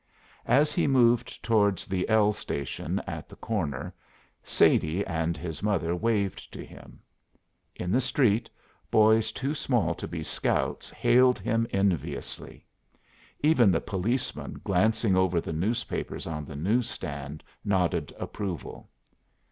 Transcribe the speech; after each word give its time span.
As 0.47 0.73
he 0.73 0.87
moved 0.87 1.43
toward 1.43 1.77
the 1.77 2.09
"L" 2.09 2.33
station 2.33 2.97
at 3.05 3.29
the 3.29 3.35
corner, 3.35 3.93
Sadie 4.43 5.05
and 5.05 5.37
his 5.37 5.61
mother 5.61 5.95
waved 5.95 6.51
to 6.53 6.65
him; 6.65 6.99
in 7.75 7.91
the 7.91 8.01
street, 8.01 8.49
boys 8.89 9.31
too 9.31 9.53
small 9.53 9.93
to 9.93 10.07
be 10.07 10.23
Scouts 10.23 10.89
hailed 10.89 11.37
him 11.37 11.67
enviously; 11.71 12.65
even 13.41 13.69
the 13.71 13.79
policeman 13.79 14.59
glancing 14.63 15.15
over 15.15 15.39
the 15.39 15.53
newspapers 15.53 16.25
on 16.25 16.45
the 16.45 16.55
news 16.55 16.89
stand 16.89 17.43
nodded 17.63 18.11
approval. 18.17 18.89